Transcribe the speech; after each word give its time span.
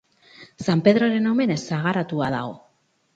San 0.69 0.79
Pedroren 0.87 1.27
omenez 1.33 1.57
sagaratua 1.73 2.31
dago. 2.37 2.57